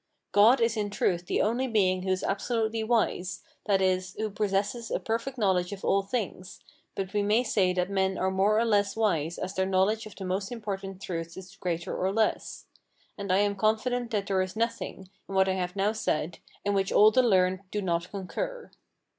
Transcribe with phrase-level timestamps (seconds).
[0.31, 4.89] God is in truth the only being who is absolutely wise, that is, who possesses
[4.89, 6.59] a perfect knowledge of all things;
[6.95, 10.15] but we may say that men are more or less wise as their knowledge of
[10.15, 12.65] the most important truths is greater or less.
[13.15, 16.73] And I am confident that there is nothing, in what I have now said, in
[16.73, 18.71] which all the learned do not concur.